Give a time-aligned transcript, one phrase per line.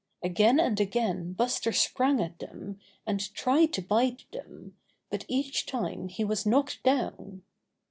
[0.23, 4.75] Again and again Buster sprang at them, and tried to bite them,
[5.11, 7.43] but each time he was knocked down.